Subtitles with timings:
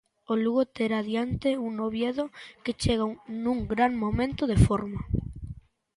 [0.31, 2.25] O Lugo terá diante un Oviedo
[2.63, 3.05] que chega
[3.43, 4.99] nun gran momento de forma.